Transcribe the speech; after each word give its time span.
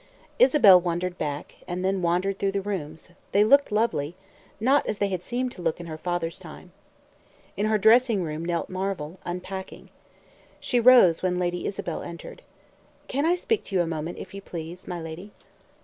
Isabel 0.39 0.81
wandered 0.81 1.15
back, 1.19 1.57
and 1.67 1.85
then 1.85 2.01
wandered 2.01 2.39
through 2.39 2.53
the 2.53 2.61
rooms; 2.61 3.11
they 3.33 3.43
looked 3.43 3.71
lonely; 3.71 4.15
not 4.59 4.83
as 4.87 4.97
they 4.97 5.09
had 5.09 5.23
seemed 5.23 5.51
to 5.51 5.61
look 5.61 5.79
in 5.79 5.85
her 5.85 5.99
father's 5.99 6.39
time. 6.39 6.71
In 7.55 7.67
her 7.67 7.77
dressing 7.77 8.23
room 8.23 8.43
knelt 8.43 8.67
Marvel, 8.67 9.19
unpacking. 9.25 9.91
She 10.59 10.79
rose 10.79 11.21
when 11.21 11.37
Lady 11.37 11.67
Isabel 11.67 12.01
entered. 12.01 12.41
"Can 13.07 13.27
I 13.27 13.35
speak 13.35 13.63
to 13.65 13.75
you 13.75 13.83
a 13.83 13.85
moment, 13.85 14.17
if 14.17 14.33
you 14.33 14.41
please 14.41 14.87
my 14.87 14.99
lady?" 14.99 15.33